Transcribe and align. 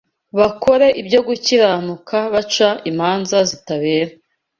bakore 0.37 0.87
ibyo 1.01 1.19
gukiranuka 1.27 2.17
baca 2.33 2.69
imanza 2.91 3.37
zitabera 3.49 4.11